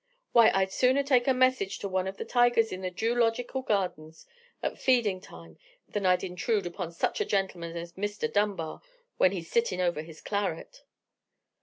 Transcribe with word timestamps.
Why, 0.31 0.49
I'd 0.55 0.71
sooner 0.71 1.03
take 1.03 1.27
a 1.27 1.31
message 1.35 1.77
to 1.77 1.87
one 1.87 2.07
of 2.07 2.17
the 2.17 2.25
tigers 2.25 2.71
in 2.71 2.81
the 2.81 2.89
Joological 2.89 3.61
gardings 3.63 4.25
at 4.63 4.79
feedin' 4.79 5.21
time 5.21 5.59
than 5.87 6.07
I'd 6.07 6.23
intrude 6.23 6.65
upon 6.65 6.91
such 6.91 7.21
a 7.21 7.23
gentleman 7.23 7.77
as 7.77 7.93
Mr. 7.93 8.25
Dunbar 8.27 8.81
when 9.17 9.31
he's 9.31 9.51
sittin' 9.51 9.79
over 9.79 10.01
his 10.01 10.19
claret." 10.19 10.81